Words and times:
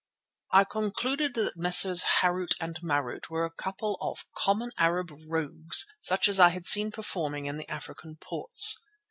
I 0.51 0.63
concluded 0.63 1.35
that 1.35 1.55
Messrs. 1.57 2.03
Harût 2.21 2.55
and 2.59 2.81
Marût 2.81 3.29
were 3.29 3.45
a 3.45 3.51
couple 3.51 3.99
of 4.01 4.25
common 4.35 4.71
Arab 4.79 5.11
rogues 5.29 5.85
such 5.99 6.27
as 6.27 6.39
I 6.39 6.49
had 6.49 6.65
seen 6.65 6.89
performing 6.89 7.47
at 7.47 7.55
the 7.59 7.69
African 7.69 8.15
ports. 8.15 8.83